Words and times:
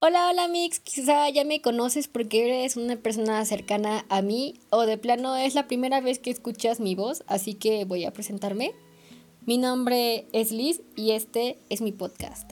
Hola, 0.00 0.28
hola 0.30 0.46
Mix, 0.46 0.78
quizá 0.78 1.28
ya 1.28 1.44
me 1.44 1.60
conoces 1.60 2.06
porque 2.06 2.44
eres 2.44 2.76
una 2.76 2.94
persona 2.94 3.44
cercana 3.44 4.06
a 4.08 4.22
mí 4.22 4.54
o 4.70 4.86
de 4.86 4.96
plano 4.96 5.34
es 5.34 5.56
la 5.56 5.66
primera 5.66 6.00
vez 6.00 6.20
que 6.20 6.30
escuchas 6.30 6.78
mi 6.78 6.94
voz, 6.94 7.24
así 7.26 7.54
que 7.54 7.84
voy 7.84 8.04
a 8.04 8.12
presentarme. 8.12 8.76
Mi 9.44 9.58
nombre 9.58 10.28
es 10.32 10.52
Liz 10.52 10.82
y 10.94 11.10
este 11.10 11.58
es 11.68 11.80
mi 11.80 11.90
podcast. 11.90 12.48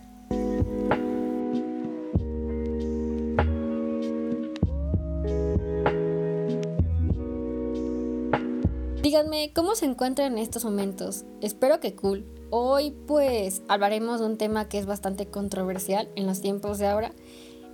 Díganme, 9.03 9.53
¿cómo 9.55 9.77
se 9.77 9.87
encuentran 9.87 10.33
en 10.33 10.39
estos 10.39 10.65
momentos? 10.65 11.25
Espero 11.41 11.79
que 11.79 11.95
cool. 11.95 12.25
Hoy 12.51 12.93
pues 13.09 13.63
hablaremos 13.67 14.21
de 14.21 14.27
un 14.27 14.39
tema 14.39 14.69
que 14.69 14.79
es 14.79 14.87
bastante 14.87 15.27
controversial 15.27 16.09
en 16.15 16.27
los 16.27 16.41
tiempos 16.41 16.79
de 16.79 16.87
ahora 16.87 17.13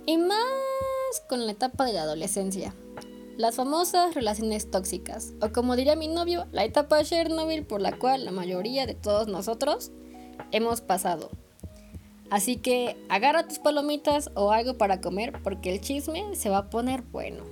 y 0.07 0.17
más 0.17 0.39
con 1.29 1.45
la 1.45 1.51
etapa 1.51 1.85
de 1.85 1.93
la 1.93 2.01
adolescencia. 2.01 2.73
Las 3.37 3.55
famosas 3.55 4.15
relaciones 4.15 4.71
tóxicas, 4.71 5.33
o 5.41 5.51
como 5.51 5.75
diría 5.75 5.95
mi 5.95 6.07
novio, 6.07 6.47
la 6.51 6.63
etapa 6.63 7.03
Chernobyl 7.03 7.65
por 7.65 7.81
la 7.81 7.97
cual 7.97 8.25
la 8.25 8.31
mayoría 8.31 8.87
de 8.87 8.95
todos 8.95 9.27
nosotros 9.27 9.91
hemos 10.51 10.81
pasado. 10.81 11.29
Así 12.31 12.57
que 12.57 12.97
agarra 13.09 13.47
tus 13.47 13.59
palomitas 13.59 14.31
o 14.33 14.51
algo 14.51 14.77
para 14.79 15.01
comer 15.01 15.33
porque 15.43 15.71
el 15.71 15.81
chisme 15.81 16.35
se 16.35 16.49
va 16.49 16.57
a 16.57 16.69
poner 16.71 17.03
bueno. 17.03 17.43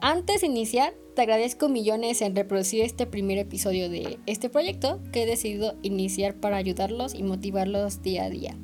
Antes 0.00 0.40
de 0.40 0.48
iniciar, 0.48 0.94
te 1.14 1.22
agradezco 1.22 1.68
millones 1.68 2.22
en 2.22 2.34
reproducir 2.34 2.82
este 2.82 3.06
primer 3.06 3.38
episodio 3.38 3.90
de 3.90 4.18
este 4.26 4.48
proyecto 4.48 5.00
que 5.12 5.24
he 5.24 5.26
decidido 5.26 5.74
iniciar 5.82 6.34
para 6.34 6.56
ayudarlos 6.56 7.14
y 7.14 7.22
motivarlos 7.22 8.02
día 8.02 8.24
a 8.24 8.30
día. 8.30 8.56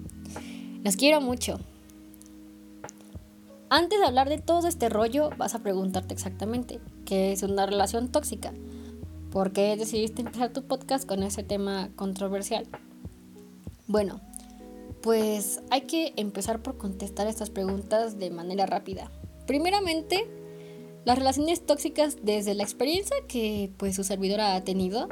Los 0.83 0.97
quiero 0.97 1.20
mucho. 1.20 1.59
Antes 3.69 4.01
de 4.01 4.06
hablar 4.06 4.30
de 4.30 4.39
todo 4.39 4.66
este 4.66 4.89
rollo, 4.89 5.29
vas 5.37 5.55
a 5.55 5.62
preguntarte 5.62 6.14
exactamente 6.14 6.81
qué 7.05 7.33
es 7.33 7.42
una 7.42 7.67
relación 7.67 8.11
tóxica. 8.11 8.55
¿Por 9.30 9.53
qué 9.53 9.77
decidiste 9.77 10.23
empezar 10.23 10.53
tu 10.55 10.62
podcast 10.62 11.06
con 11.06 11.23
ese 11.23 11.42
tema 11.42 11.91
controversial? 11.97 12.67
Bueno, 13.86 14.23
pues 15.03 15.61
hay 15.70 15.83
que 15.83 16.14
empezar 16.17 16.62
por 16.62 16.78
contestar 16.78 17.27
estas 17.27 17.51
preguntas 17.51 18.19
de 18.19 18.30
manera 18.30 18.64
rápida. 18.64 19.11
Primeramente, 19.47 20.27
las 21.05 21.19
relaciones 21.19 21.65
tóxicas 21.65 22.17
desde 22.23 22.55
la 22.55 22.63
experiencia 22.63 23.17
que 23.29 23.71
pues 23.77 23.97
su 23.97 24.05
servidora 24.05 24.55
ha 24.55 24.65
tenido 24.65 25.09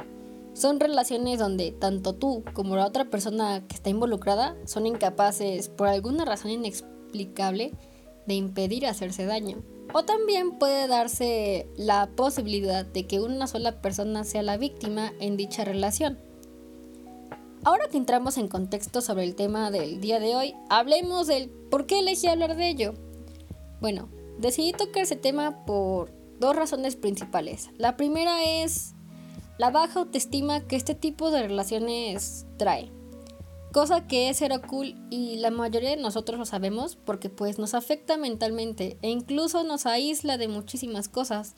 son 0.57 0.79
relaciones 0.79 1.37
donde 1.37 1.71
tanto 1.71 2.15
tú 2.15 2.43
como 2.53 2.75
la 2.75 2.87
otra 2.87 3.11
persona 3.11 3.63
que 3.67 3.75
está 3.75 3.91
involucrada 3.91 4.55
son 4.65 4.87
incapaces 4.87 5.69
por 5.69 5.87
alguna 5.87 6.25
razón 6.25 6.49
inexplicable 6.49 7.73
de 8.25 8.33
impedir 8.33 8.87
hacerse 8.87 9.25
daño. 9.25 9.61
O 9.93 10.03
también 10.03 10.57
puede 10.57 10.87
darse 10.87 11.67
la 11.77 12.09
posibilidad 12.15 12.85
de 12.85 13.05
que 13.05 13.19
una 13.19 13.45
sola 13.45 13.81
persona 13.81 14.23
sea 14.23 14.41
la 14.41 14.57
víctima 14.57 15.13
en 15.19 15.37
dicha 15.37 15.63
relación. 15.63 16.17
Ahora 17.63 17.87
que 17.87 17.97
entramos 17.97 18.37
en 18.37 18.47
contexto 18.47 19.01
sobre 19.01 19.25
el 19.25 19.35
tema 19.35 19.69
del 19.69 20.01
día 20.01 20.19
de 20.19 20.35
hoy, 20.35 20.55
hablemos 20.69 21.27
del 21.27 21.49
por 21.49 21.85
qué 21.85 21.99
elegí 21.99 22.27
hablar 22.27 22.55
de 22.55 22.69
ello. 22.69 22.93
Bueno, 23.79 24.09
Decidí 24.37 24.71
tocar 24.71 25.03
ese 25.03 25.15
tema 25.15 25.65
por 25.65 26.11
dos 26.39 26.55
razones 26.55 26.95
principales. 26.95 27.69
La 27.77 27.97
primera 27.97 28.43
es 28.43 28.93
la 29.57 29.71
baja 29.71 30.01
autoestima 30.01 30.61
que 30.61 30.75
este 30.75 30.93
tipo 30.93 31.31
de 31.31 31.41
relaciones 31.41 32.45
trae. 32.57 32.91
Cosa 33.73 34.07
que 34.07 34.29
es 34.29 34.37
cero 34.37 34.61
cool 34.67 34.95
y 35.09 35.37
la 35.37 35.49
mayoría 35.49 35.89
de 35.89 35.97
nosotros 35.97 36.37
lo 36.39 36.45
sabemos 36.45 36.95
porque 36.95 37.29
pues 37.29 37.57
nos 37.57 37.73
afecta 37.73 38.17
mentalmente 38.17 38.97
e 39.01 39.09
incluso 39.09 39.63
nos 39.63 39.85
aísla 39.85 40.37
de 40.37 40.47
muchísimas 40.47 41.09
cosas, 41.09 41.55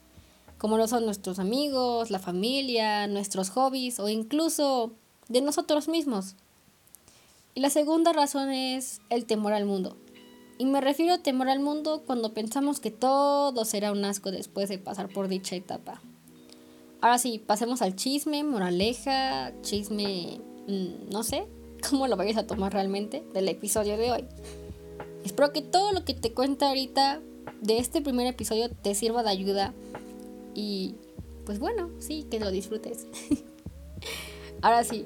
como 0.57 0.77
lo 0.77 0.87
son 0.87 1.05
nuestros 1.05 1.39
amigos, 1.39 2.11
la 2.11 2.19
familia, 2.19 3.07
nuestros 3.07 3.49
hobbies 3.49 3.99
o 3.99 4.07
incluso 4.07 4.93
de 5.27 5.41
nosotros 5.41 5.87
mismos. 5.89 6.35
Y 7.55 7.61
la 7.61 7.69
segunda 7.69 8.13
razón 8.13 8.51
es 8.51 9.01
el 9.09 9.25
temor 9.25 9.53
al 9.53 9.65
mundo. 9.65 9.97
Y 10.59 10.65
me 10.65 10.81
refiero 10.81 11.13
a 11.13 11.17
temor 11.19 11.47
al 11.47 11.61
mundo 11.61 12.03
cuando 12.05 12.33
pensamos 12.33 12.81
que 12.81 12.91
todo 12.91 13.63
será 13.63 13.93
un 13.93 14.03
asco 14.03 14.29
después 14.29 14.67
de 14.67 14.77
pasar 14.77 15.07
por 15.07 15.29
dicha 15.29 15.55
etapa. 15.55 16.01
Ahora 16.99 17.17
sí, 17.17 17.39
pasemos 17.39 17.81
al 17.81 17.95
chisme, 17.95 18.43
moraleja, 18.43 19.53
chisme, 19.61 20.41
mm, 20.67 21.11
no 21.11 21.23
sé 21.23 21.47
cómo 21.89 22.07
lo 22.07 22.17
vayas 22.17 22.35
a 22.35 22.45
tomar 22.45 22.73
realmente 22.73 23.23
del 23.33 23.47
episodio 23.47 23.97
de 23.97 24.11
hoy. 24.11 24.25
Espero 25.23 25.53
que 25.53 25.61
todo 25.61 25.93
lo 25.93 26.03
que 26.03 26.13
te 26.13 26.33
cuenta 26.33 26.67
ahorita 26.67 27.21
de 27.61 27.77
este 27.77 28.01
primer 28.01 28.27
episodio 28.27 28.69
te 28.69 28.95
sirva 28.95 29.23
de 29.23 29.29
ayuda 29.29 29.73
y 30.55 30.95
pues 31.45 31.59
bueno, 31.59 31.89
sí, 31.99 32.27
que 32.29 32.37
lo 32.37 32.51
disfrutes. 32.51 33.07
Ahora 34.61 34.83
sí, 34.83 35.05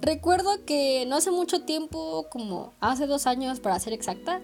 recuerdo 0.00 0.64
que 0.66 1.06
no 1.06 1.14
hace 1.14 1.30
mucho 1.30 1.62
tiempo, 1.62 2.26
como 2.30 2.72
hace 2.80 3.06
dos 3.06 3.28
años 3.28 3.60
para 3.60 3.78
ser 3.78 3.92
exacta, 3.92 4.42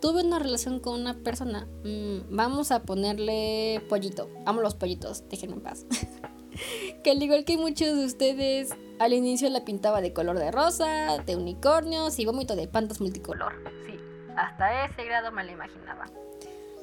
tuve 0.00 0.22
una 0.22 0.38
relación 0.38 0.80
con 0.80 1.00
una 1.00 1.14
persona. 1.14 1.66
Mm, 1.84 2.34
vamos 2.34 2.70
a 2.70 2.82
ponerle 2.82 3.82
pollito. 3.88 4.28
Amo 4.44 4.60
los 4.60 4.74
pollitos, 4.74 5.28
déjenme 5.28 5.56
en 5.56 5.62
paz. 5.62 5.86
que 7.04 7.10
al 7.10 7.22
igual 7.22 7.44
que 7.44 7.56
muchos 7.56 7.96
de 7.96 8.04
ustedes, 8.04 8.70
al 8.98 9.12
inicio 9.12 9.48
la 9.50 9.64
pintaba 9.64 10.00
de 10.00 10.12
color 10.12 10.38
de 10.38 10.50
rosa, 10.50 11.18
de 11.18 11.36
unicornios 11.36 12.18
y 12.18 12.26
vómito 12.26 12.56
de 12.56 12.68
pantas 12.68 13.00
multicolor. 13.00 13.54
Sí, 13.86 13.98
hasta 14.36 14.86
ese 14.86 15.04
grado 15.04 15.32
me 15.32 15.44
la 15.44 15.52
imaginaba. 15.52 16.06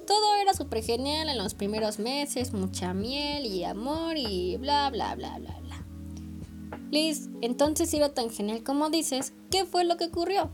Todo 0.06 0.35
era 0.41 0.53
súper 0.53 0.84
genial 0.84 1.29
en 1.29 1.38
los 1.38 1.53
primeros 1.53 1.97
meses, 1.97 2.52
mucha 2.52 2.94
miel 2.94 3.46
y 3.46 3.63
amor 3.63 4.18
y 4.18 4.57
bla 4.57 4.90
bla 4.90 5.16
bla 5.16 5.38
bla 5.38 5.59
bla. 5.62 5.85
Liz, 6.91 7.29
entonces 7.41 7.94
era 7.94 8.13
tan 8.13 8.29
genial 8.29 8.63
como 8.63 8.90
dices, 8.90 9.34
¿qué 9.50 9.66
fue 9.66 9.85
lo 9.85 9.97
que 9.97 10.06
ocurrió? 10.06 10.52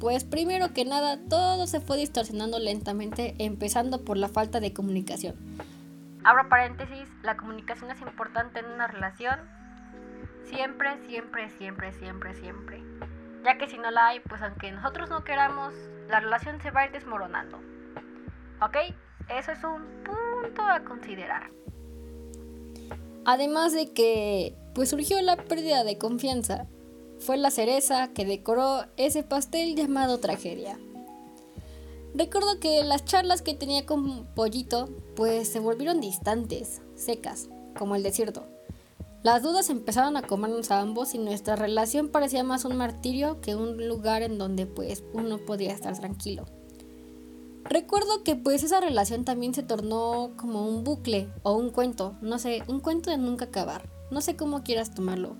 Pues 0.00 0.24
primero 0.24 0.72
que 0.72 0.86
nada, 0.86 1.18
todo 1.28 1.66
se 1.66 1.78
fue 1.78 1.98
distorsionando 1.98 2.58
lentamente, 2.58 3.34
empezando 3.38 4.02
por 4.02 4.16
la 4.16 4.28
falta 4.28 4.58
de 4.58 4.72
comunicación. 4.72 5.36
Abro 6.24 6.48
paréntesis, 6.48 7.06
la 7.22 7.36
comunicación 7.36 7.90
es 7.90 8.00
importante 8.00 8.60
en 8.60 8.66
una 8.66 8.86
relación. 8.86 9.38
Siempre, 10.44 10.96
siempre, 11.06 11.50
siempre, 11.50 11.92
siempre, 11.92 12.34
siempre. 12.34 12.82
Ya 13.44 13.58
que 13.58 13.68
si 13.68 13.76
no 13.76 13.90
la 13.90 14.08
hay, 14.08 14.20
pues 14.20 14.40
aunque 14.40 14.72
nosotros 14.72 15.10
no 15.10 15.22
queramos, 15.22 15.74
la 16.08 16.20
relación 16.20 16.62
se 16.62 16.70
va 16.70 16.80
a 16.80 16.86
ir 16.86 16.92
desmoronando. 16.92 17.58
¿Ok? 18.62 18.76
Eso 19.28 19.52
es 19.52 19.62
un 19.62 19.84
punto 20.02 20.62
a 20.62 20.80
considerar. 20.82 21.50
Además 23.26 23.74
de 23.74 23.92
que, 23.92 24.56
pues 24.74 24.88
surgió 24.88 25.20
la 25.20 25.36
pérdida 25.36 25.84
de 25.84 25.98
confianza 25.98 26.66
fue 27.20 27.36
la 27.36 27.50
cereza 27.50 28.08
que 28.08 28.24
decoró 28.24 28.84
ese 28.96 29.22
pastel 29.22 29.76
llamado 29.76 30.18
tragedia. 30.18 30.78
Recuerdo 32.14 32.58
que 32.58 32.82
las 32.82 33.04
charlas 33.04 33.42
que 33.42 33.54
tenía 33.54 33.86
con 33.86 34.26
Pollito 34.34 34.88
pues 35.14 35.48
se 35.48 35.60
volvieron 35.60 36.00
distantes, 36.00 36.82
secas, 36.96 37.48
como 37.78 37.94
el 37.94 38.02
desierto. 38.02 38.44
Las 39.22 39.42
dudas 39.42 39.68
empezaron 39.68 40.16
a 40.16 40.22
comernos 40.22 40.70
a 40.70 40.80
ambos 40.80 41.14
y 41.14 41.18
nuestra 41.18 41.54
relación 41.54 42.08
parecía 42.08 42.42
más 42.42 42.64
un 42.64 42.76
martirio 42.76 43.40
que 43.42 43.54
un 43.54 43.86
lugar 43.86 44.22
en 44.22 44.38
donde 44.38 44.66
pues 44.66 45.04
uno 45.12 45.38
podía 45.38 45.72
estar 45.72 45.96
tranquilo. 45.98 46.46
Recuerdo 47.64 48.24
que 48.24 48.34
pues 48.34 48.62
esa 48.62 48.80
relación 48.80 49.26
también 49.26 49.54
se 49.54 49.62
tornó 49.62 50.32
como 50.36 50.66
un 50.66 50.82
bucle 50.82 51.28
o 51.42 51.52
un 51.52 51.70
cuento, 51.70 52.16
no 52.22 52.38
sé, 52.38 52.62
un 52.66 52.80
cuento 52.80 53.10
de 53.10 53.18
nunca 53.18 53.44
acabar. 53.44 53.88
No 54.10 54.22
sé 54.22 54.36
cómo 54.36 54.62
quieras 54.64 54.94
tomarlo. 54.94 55.36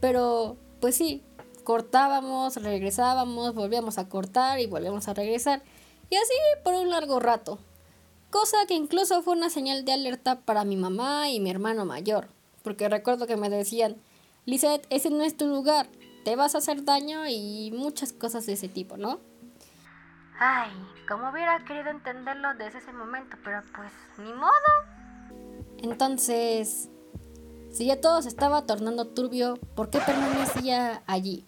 Pero 0.00 0.56
pues 0.84 0.96
sí, 0.96 1.22
cortábamos, 1.64 2.56
regresábamos, 2.56 3.54
volvíamos 3.54 3.96
a 3.96 4.06
cortar 4.06 4.60
y 4.60 4.66
volvíamos 4.66 5.08
a 5.08 5.14
regresar. 5.14 5.62
Y 6.10 6.16
así 6.16 6.34
por 6.62 6.74
un 6.74 6.90
largo 6.90 7.20
rato. 7.20 7.58
Cosa 8.28 8.58
que 8.68 8.74
incluso 8.74 9.22
fue 9.22 9.34
una 9.34 9.48
señal 9.48 9.86
de 9.86 9.94
alerta 9.94 10.40
para 10.40 10.66
mi 10.66 10.76
mamá 10.76 11.30
y 11.30 11.40
mi 11.40 11.48
hermano 11.48 11.86
mayor. 11.86 12.28
Porque 12.62 12.90
recuerdo 12.90 13.26
que 13.26 13.38
me 13.38 13.48
decían, 13.48 13.96
Lizette, 14.44 14.86
ese 14.90 15.08
no 15.08 15.22
es 15.22 15.38
tu 15.38 15.46
lugar, 15.46 15.88
te 16.22 16.36
vas 16.36 16.54
a 16.54 16.58
hacer 16.58 16.84
daño 16.84 17.26
y 17.26 17.72
muchas 17.74 18.12
cosas 18.12 18.44
de 18.44 18.52
ese 18.52 18.68
tipo, 18.68 18.98
¿no? 18.98 19.20
Ay, 20.38 20.70
como 21.08 21.30
hubiera 21.30 21.64
querido 21.64 21.88
entenderlo 21.88 22.52
desde 22.58 22.80
ese 22.80 22.92
momento, 22.92 23.38
pero 23.42 23.62
pues 23.74 23.90
ni 24.18 24.34
modo. 24.34 24.52
Entonces, 25.78 26.90
si 27.74 27.86
ya 27.86 28.00
todo 28.00 28.22
se 28.22 28.28
estaba 28.28 28.66
tornando 28.66 29.08
turbio, 29.08 29.58
¿por 29.74 29.90
qué 29.90 29.98
permanecía 29.98 31.02
allí? 31.06 31.44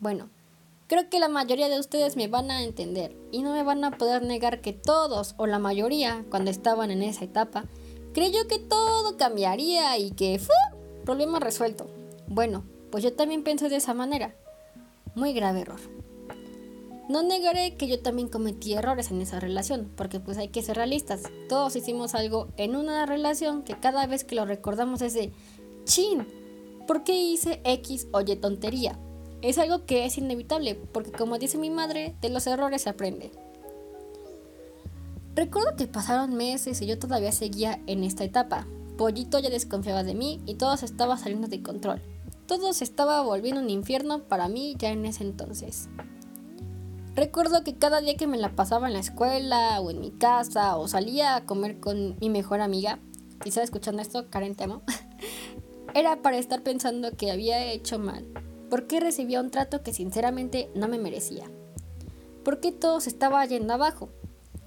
Bueno, 0.00 0.28
creo 0.88 1.08
que 1.08 1.20
la 1.20 1.28
mayoría 1.28 1.68
de 1.68 1.78
ustedes 1.78 2.16
me 2.16 2.28
van 2.28 2.50
a 2.50 2.62
entender 2.64 3.16
y 3.30 3.42
no 3.42 3.52
me 3.52 3.62
van 3.62 3.84
a 3.84 3.92
poder 3.92 4.22
negar 4.22 4.60
que 4.60 4.72
todos 4.72 5.34
o 5.36 5.46
la 5.46 5.58
mayoría, 5.58 6.24
cuando 6.28 6.50
estaban 6.50 6.90
en 6.90 7.02
esa 7.02 7.24
etapa, 7.24 7.64
creyó 8.12 8.48
que 8.48 8.58
todo 8.58 9.16
cambiaría 9.16 9.96
y 9.96 10.10
que 10.10 10.38
fue 10.38 10.56
Problema 11.04 11.40
resuelto. 11.40 11.86
Bueno, 12.28 12.64
pues 12.90 13.02
yo 13.02 13.14
también 13.14 13.42
pensé 13.42 13.68
de 13.68 13.76
esa 13.76 13.94
manera. 13.94 14.34
Muy 15.14 15.32
grave 15.32 15.62
error. 15.62 15.80
No 17.08 17.22
negaré 17.22 17.76
que 17.76 17.88
yo 17.88 18.00
también 18.00 18.28
cometí 18.28 18.74
errores 18.74 19.10
en 19.10 19.20
esa 19.20 19.40
relación, 19.40 19.90
porque 19.96 20.20
pues 20.20 20.38
hay 20.38 20.48
que 20.48 20.62
ser 20.62 20.76
realistas. 20.76 21.22
Todos 21.48 21.74
hicimos 21.74 22.14
algo 22.14 22.48
en 22.56 22.76
una 22.76 23.06
relación 23.06 23.62
que 23.64 23.74
cada 23.74 24.06
vez 24.06 24.22
que 24.22 24.36
lo 24.36 24.44
recordamos 24.44 25.02
es 25.02 25.14
de, 25.14 25.32
chin, 25.90 26.24
¿por 26.86 27.02
qué 27.02 27.20
hice 27.20 27.60
X 27.64 28.06
o 28.12 28.20
Y 28.20 28.36
tontería? 28.36 28.96
Es 29.42 29.58
algo 29.58 29.86
que 29.86 30.04
es 30.04 30.18
inevitable, 30.18 30.76
porque 30.76 31.10
como 31.10 31.36
dice 31.36 31.58
mi 31.58 31.68
madre, 31.68 32.14
de 32.20 32.30
los 32.30 32.46
errores 32.46 32.82
se 32.82 32.90
aprende. 32.90 33.32
Recuerdo 35.34 35.74
que 35.76 35.88
pasaron 35.88 36.34
meses 36.34 36.80
y 36.80 36.86
yo 36.86 36.96
todavía 36.96 37.32
seguía 37.32 37.80
en 37.88 38.04
esta 38.04 38.22
etapa. 38.22 38.68
Pollito 38.98 39.40
ya 39.40 39.50
desconfiaba 39.50 40.04
de 40.04 40.14
mí 40.14 40.40
y 40.46 40.54
todo 40.54 40.76
se 40.76 40.84
estaba 40.84 41.16
saliendo 41.16 41.48
de 41.48 41.60
control. 41.60 42.00
Todo 42.46 42.72
se 42.72 42.84
estaba 42.84 43.22
volviendo 43.22 43.60
un 43.60 43.70
infierno 43.70 44.22
para 44.22 44.46
mí 44.46 44.76
ya 44.78 44.90
en 44.90 45.06
ese 45.06 45.24
entonces. 45.24 45.88
Recuerdo 47.16 47.64
que 47.64 47.74
cada 47.74 48.00
día 48.00 48.16
que 48.16 48.28
me 48.28 48.38
la 48.38 48.54
pasaba 48.54 48.86
en 48.86 48.92
la 48.92 49.00
escuela 49.00 49.80
o 49.80 49.90
en 49.90 50.00
mi 50.00 50.12
casa 50.12 50.76
o 50.76 50.86
salía 50.86 51.34
a 51.34 51.46
comer 51.46 51.80
con 51.80 52.16
mi 52.20 52.30
mejor 52.30 52.60
amiga, 52.60 53.00
si 53.44 53.58
escuchando 53.58 54.02
esto, 54.02 54.28
Karen 54.28 54.54
te 54.54 54.64
amo, 54.64 54.82
era 55.94 56.22
para 56.22 56.38
estar 56.38 56.62
pensando 56.62 57.16
que 57.16 57.30
había 57.30 57.72
hecho 57.72 57.98
mal. 57.98 58.26
¿Por 58.68 58.86
qué 58.86 59.00
recibía 59.00 59.40
un 59.40 59.50
trato 59.50 59.82
que 59.82 59.92
sinceramente 59.92 60.70
no 60.74 60.88
me 60.88 60.98
merecía? 60.98 61.50
¿Por 62.44 62.60
qué 62.60 62.72
todo 62.72 63.00
se 63.00 63.10
estaba 63.10 63.44
yendo 63.44 63.74
abajo? 63.74 64.10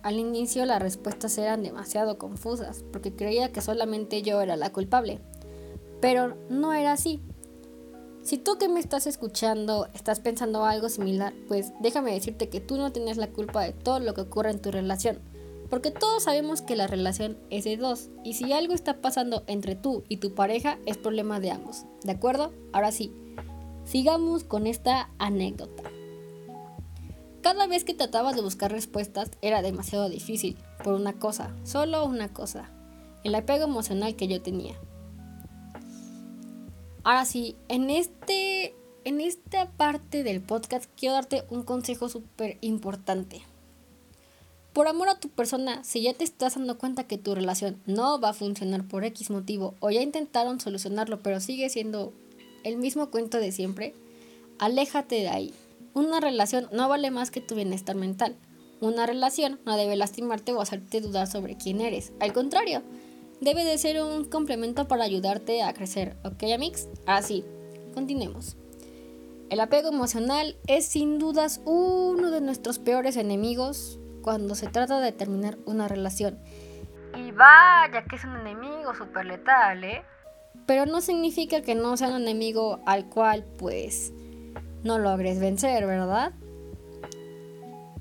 Al 0.02 0.20
inicio 0.20 0.66
las 0.66 0.81
respuestas 0.81 1.38
eran 1.38 1.64
demasiado 1.64 2.18
confusas, 2.18 2.84
porque 2.92 3.16
creía 3.16 3.52
que 3.52 3.62
solamente 3.62 4.22
yo 4.22 4.42
era 4.42 4.58
la 4.58 4.72
culpable. 4.72 5.22
Pero 6.02 6.36
no 6.50 6.74
era 6.74 6.92
así. 6.92 7.22
Si 8.22 8.38
tú 8.38 8.58
que 8.58 8.68
me 8.68 8.80
estás 8.80 9.08
escuchando 9.08 9.88
estás 9.94 10.20
pensando 10.20 10.66
algo 10.66 10.90
similar, 10.90 11.34
pues 11.48 11.72
déjame 11.81 12.14
decirte 12.14 12.50
que 12.50 12.60
tú 12.60 12.78
no 12.78 12.92
tienes 12.92 13.18
la 13.18 13.31
culpa 13.31 13.64
de 13.64 13.74
todo 13.74 14.00
lo 14.00 14.14
que 14.14 14.22
ocurre 14.22 14.52
en 14.52 14.62
tu 14.62 14.72
relación. 14.72 15.20
Porque 15.74 15.90
todos 15.90 16.25
sabemos 16.25 16.62
que 16.62 16.75
la 16.75 16.86
relación 16.86 17.36
es 17.50 17.64
de 17.64 17.78
dos, 17.78 18.12
y 18.24 18.34
si 18.34 18.54
algo 18.54 18.75
está 18.75 19.02
pasando 19.02 19.44
entre 19.48 19.74
tú 19.74 20.04
y 20.08 20.18
tu 20.18 20.36
pareja, 20.36 20.78
es 20.86 20.98
problema 20.98 21.40
de 21.40 21.50
ambos. 21.50 21.88
¿De 22.04 22.12
acuerdo? 22.12 22.54
Ahora 22.74 22.92
sí, 22.92 23.12
sigamos 23.84 24.44
con 24.44 24.68
esta 24.68 25.10
anécdota. 25.18 25.81
Cada 27.42 27.66
vez 27.66 27.84
que 27.86 27.96
tratabas 27.96 28.36
de 28.36 28.44
buscar 28.44 28.72
respuestas 28.72 29.31
era 29.42 29.64
demasiado 29.64 30.10
difícil, 30.10 30.60
por 30.84 30.94
una 30.94 31.14
cosa, 31.14 31.56
solo 31.64 32.06
una 32.06 32.31
cosa, 32.31 32.70
el 33.24 33.34
apego 33.34 33.64
emocional 33.64 34.16
que 34.16 34.28
yo 34.28 34.44
tenía. 34.44 34.75
Ahora 37.04 37.25
sí, 37.25 37.56
en, 37.68 37.90
este, 37.90 38.75
en 39.06 39.22
esta 39.22 39.72
parte 39.72 40.22
del 40.22 40.40
podcast 40.40 40.86
quiero 40.96 41.16
darte 41.16 41.46
un 41.50 41.64
consejo 41.64 42.10
súper 42.10 42.60
importante. 42.62 43.42
Por 44.74 44.88
amor 44.88 45.08
a 45.08 45.20
tu 45.20 45.30
persona, 45.30 45.84
si 45.84 46.02
ya 46.02 46.16
te 46.16 46.24
estás 46.24 46.56
dando 46.56 46.80
cuenta 46.80 47.04
que 47.04 47.20
tu 47.20 47.36
relación 47.36 47.80
no 47.86 48.20
va 48.20 48.30
a 48.30 48.34
funcionar 48.34 48.88
por 48.88 49.06
X 49.06 49.30
motivo 49.30 49.75
o 49.80 49.92
ya 49.92 50.02
intentaron 50.02 50.60
solucionarlo 50.60 51.20
pero 51.20 51.40
sigue 51.40 51.70
siendo 51.70 52.12
el 52.64 52.78
mismo 52.78 53.12
cuento 53.12 53.38
de 53.38 53.52
siempre, 53.52 53.94
aléjate 54.58 55.16
de 55.18 55.30
ahí. 55.30 55.54
Una 55.94 56.20
relación 56.20 56.70
no 56.72 56.90
vale 56.90 57.12
más 57.12 57.30
que 57.30 57.40
tu 57.40 57.54
bienestar 57.54 57.96
mental. 57.96 58.36
Una 58.81 59.06
relación 59.06 59.60
no 59.64 59.78
debe 59.78 59.96
lastimarte 59.96 60.54
o 60.54 60.62
hacerte 60.62 61.02
dudar 61.02 61.28
sobre 61.28 61.56
quién 61.56 61.80
eres. 61.80 62.12
Al 62.20 62.34
contrario, 62.34 62.81
debe 63.42 63.64
de 63.64 63.78
ser 63.78 64.02
un 64.02 64.25
complemento 64.25 64.88
para 64.88 65.04
ayudarte 65.04 65.62
a 65.62 65.74
crecer. 65.74 66.18
¿Ok, 66.24 66.44
Amix? 66.52 66.88
Así, 67.06 67.46
continuemos. 67.94 68.58
El 69.52 69.60
apego 69.60 69.90
emocional 69.90 70.56
es 70.66 70.86
sin 70.86 71.20
dudas 71.20 71.62
uno 71.64 72.31
de 72.31 72.42
nuestros 72.42 72.80
peores 72.80 73.18
enemigos 73.18 74.00
cuando 74.24 74.56
se 74.56 74.68
trata 74.68 75.00
de 75.00 75.12
terminar 75.12 75.60
una 75.66 75.88
relación. 75.88 76.40
Y 77.16 77.31
vaya 77.31 78.04
que 78.10 78.16
es 78.16 78.24
un 78.24 78.36
enemigo 78.38 78.96
súper 78.96 79.28
letal, 79.28 79.84
¿eh? 79.84 80.04
Pero 80.66 80.88
no 80.88 81.02
significa 81.02 81.62
que 81.62 81.75
no 81.75 81.96
sea 81.96 82.08
un 82.08 82.24
enemigo 82.24 82.80
al 82.88 83.06
cual 83.06 83.46
pues 83.60 84.12
no 84.84 84.98
logres 84.98 85.40
vencer, 85.40 85.86
¿verdad? 85.86 86.34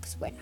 Pues 0.00 0.18
bueno, 0.18 0.38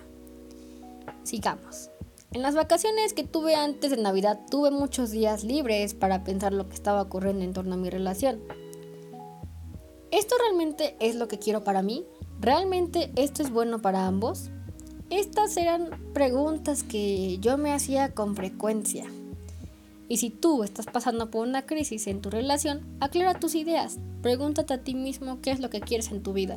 sigamos. 1.25 1.91
En 2.32 2.43
las 2.43 2.55
vacaciones 2.55 3.12
que 3.12 3.25
tuve 3.25 3.56
antes 3.56 3.91
de 3.91 3.97
Navidad 3.97 4.38
tuve 4.49 4.71
muchos 4.71 5.11
días 5.11 5.43
libres 5.43 5.94
para 5.94 6.23
pensar 6.23 6.53
lo 6.53 6.69
que 6.69 6.75
estaba 6.75 7.03
ocurriendo 7.03 7.43
en 7.43 7.53
torno 7.53 7.75
a 7.75 7.79
mi 7.79 7.91
relación. 7.91 8.41
¿Esto 10.12 10.37
realmente 10.38 10.97
es 11.00 11.17
lo 11.17 11.27
que 11.27 11.41
quiero 11.41 11.65
para 11.65 11.82
mí? 11.82 12.06
¿Realmente 12.41 13.11
esto 13.17 13.43
es 13.43 13.50
bueno 13.50 13.82
para 13.82 14.06
ambos? 14.06 14.50
Estas 15.10 15.56
eran 15.56 15.90
preguntas 16.14 16.84
que 16.84 17.38
yo 17.38 17.58
me 17.58 17.72
hacía 17.72 18.14
con 18.14 18.36
frecuencia. 18.36 19.06
Y 20.08 20.18
si 20.18 20.30
tú 20.30 20.62
estás 20.62 20.86
pasando 20.86 21.32
por 21.32 21.48
una 21.48 21.66
crisis 21.66 22.06
en 22.06 22.20
tu 22.20 22.30
relación, 22.30 22.82
aclara 23.00 23.34
tus 23.34 23.56
ideas. 23.56 23.98
Pregúntate 24.22 24.72
a 24.72 24.84
ti 24.84 24.94
mismo 24.94 25.40
qué 25.42 25.50
es 25.50 25.58
lo 25.58 25.68
que 25.68 25.80
quieres 25.80 26.12
en 26.12 26.22
tu 26.22 26.32
vida, 26.32 26.56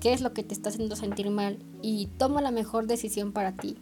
qué 0.00 0.14
es 0.14 0.22
lo 0.22 0.32
que 0.32 0.42
te 0.42 0.54
está 0.54 0.70
haciendo 0.70 0.96
sentir 0.96 1.28
mal 1.28 1.58
y 1.82 2.06
toma 2.16 2.40
la 2.40 2.50
mejor 2.50 2.86
decisión 2.86 3.32
para 3.32 3.52
ti. 3.52 3.76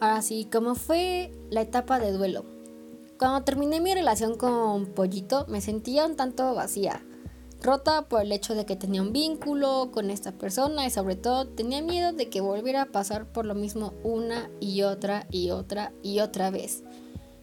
Ahora 0.00 0.22
sí, 0.22 0.48
¿cómo 0.50 0.74
fue 0.74 1.32
la 1.50 1.60
etapa 1.60 2.00
de 2.00 2.10
duelo? 2.10 2.44
Cuando 3.16 3.44
terminé 3.44 3.80
mi 3.80 3.94
relación 3.94 4.36
con 4.36 4.86
Pollito 4.86 5.46
me 5.48 5.60
sentía 5.60 6.04
un 6.04 6.16
tanto 6.16 6.52
vacía 6.54 7.00
rota 7.60 8.08
por 8.08 8.22
el 8.22 8.32
hecho 8.32 8.54
de 8.54 8.66
que 8.66 8.76
tenía 8.76 9.02
un 9.02 9.12
vínculo 9.12 9.90
con 9.92 10.10
esta 10.10 10.32
persona 10.32 10.86
y 10.86 10.90
sobre 10.90 11.16
todo 11.16 11.48
tenía 11.48 11.82
miedo 11.82 12.12
de 12.12 12.28
que 12.28 12.40
volviera 12.40 12.82
a 12.82 12.86
pasar 12.86 13.26
por 13.26 13.46
lo 13.46 13.54
mismo 13.54 13.94
una 14.04 14.50
y 14.60 14.82
otra 14.82 15.26
y 15.30 15.50
otra 15.50 15.92
y 16.02 16.20
otra 16.20 16.50
vez. 16.50 16.82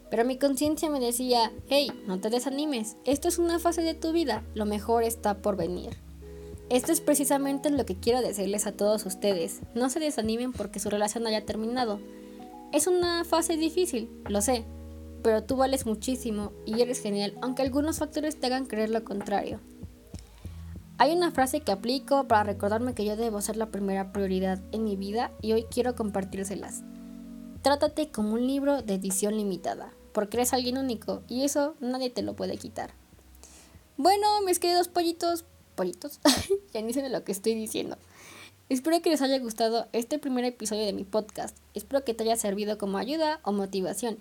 Pero 0.10 0.24
mi 0.24 0.38
conciencia 0.38 0.90
me 0.90 1.00
decía, 1.00 1.52
hey, 1.68 1.92
no 2.08 2.20
te 2.20 2.30
desanimes, 2.30 2.96
esto 3.06 3.28
es 3.28 3.38
una 3.38 3.60
fase 3.60 3.82
de 3.82 3.96
tu 3.96 4.14
vida, 4.14 4.44
lo 4.54 4.66
mejor 4.66 5.04
está 5.04 5.42
por 5.42 5.58
venir. 5.58 5.98
Esto 6.70 6.92
es 6.92 7.02
precisamente 7.02 7.70
lo 7.70 7.86
que 7.86 8.00
quiero 8.00 8.22
decirles 8.22 8.66
a 8.66 8.72
todos 8.72 9.06
ustedes, 9.06 9.62
no 9.76 9.90
se 9.90 10.00
desanimen 10.00 10.54
porque 10.54 10.80
su 10.80 10.90
relación 10.90 11.28
haya 11.28 11.46
terminado. 11.46 12.00
Es 12.72 12.88
una 12.88 13.24
fase 13.26 13.58
difícil, 13.58 14.10
lo 14.28 14.42
sé, 14.42 14.66
pero 15.22 15.44
tú 15.44 15.58
vales 15.58 15.86
muchísimo 15.86 16.52
y 16.66 16.82
eres 16.82 17.02
genial, 17.02 17.36
aunque 17.42 17.64
algunos 17.64 18.00
factores 18.00 18.40
te 18.40 18.46
hagan 18.46 18.68
creer 18.68 18.92
lo 18.92 19.04
contrario. 19.04 19.60
Hay 20.98 21.12
una 21.12 21.32
frase 21.32 21.60
que 21.60 21.74
aplico 21.74 22.26
para 22.26 22.46
recordarme 22.46 22.94
que 22.94 23.04
yo 23.04 23.18
debo 23.18 23.42
ser 23.42 23.58
la 23.58 23.66
primera 23.66 24.14
prioridad 24.14 24.62
en 24.72 24.86
mi 24.86 24.96
vida 24.96 25.30
y 25.42 25.52
hoy 25.52 25.66
quiero 25.70 25.94
compartírselas. 25.94 26.84
Trátate 27.62 28.12
como 28.12 28.36
un 28.36 28.48
libro 28.48 28.82
de 28.82 28.94
edición 28.94 29.36
limitada, 29.36 29.92
porque 30.14 30.38
eres 30.38 30.54
alguien 30.54 30.78
único 30.78 31.22
y 31.28 31.44
eso 31.44 31.76
nadie 31.82 32.10
te 32.10 32.22
lo 32.22 32.38
puede 32.38 32.58
quitar. 32.58 32.94
Bueno, 33.98 34.42
mis 34.46 34.60
queridos 34.60 34.88
pollitos, 34.88 35.44
pollitos, 35.76 36.22
ya 36.74 36.82
ni 36.82 36.94
sé 36.94 37.02
de 37.02 37.10
lo 37.10 37.26
que 37.26 37.34
estoy 37.34 37.56
diciendo. 37.56 37.98
Espero 38.70 39.02
que 39.02 39.10
les 39.10 39.22
haya 39.22 39.38
gustado 39.40 39.88
este 39.92 40.18
primer 40.18 40.46
episodio 40.46 40.86
de 40.86 40.94
mi 40.94 41.04
podcast. 41.04 41.58
Espero 41.74 42.06
que 42.06 42.14
te 42.14 42.24
haya 42.24 42.38
servido 42.38 42.78
como 42.78 42.98
ayuda 42.98 43.42
o 43.44 43.52
motivación. 43.52 44.18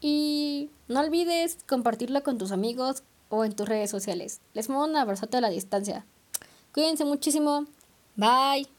Y 0.00 0.70
no 0.88 0.98
olvides 0.98 1.58
compartirlo 1.68 2.24
con 2.24 2.38
tus 2.38 2.50
amigos, 2.50 3.04
o 3.32 3.44
en 3.46 3.54
tus 3.54 3.66
redes 3.66 3.90
sociales. 3.90 4.42
Les 4.52 4.68
mando 4.68 4.84
un 4.84 4.96
abrazote 4.96 5.38
a 5.38 5.40
la 5.40 5.48
distancia. 5.48 6.04
Cuídense 6.72 7.06
muchísimo. 7.06 7.64
Bye. 8.14 8.71